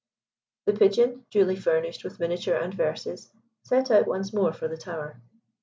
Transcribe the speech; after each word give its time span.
The 0.65 0.73
Pigeon, 0.73 1.27
duly 1.29 1.55
furnished 1.55 2.03
with 2.03 2.19
miniature 2.19 2.55
and 2.55 2.73
verses, 2.73 3.29
set 3.61 3.91
out 3.91 4.07
once 4.07 4.33
more 4.33 4.51
for 4.51 4.67
the 4.67 4.75
tower. 4.75 5.21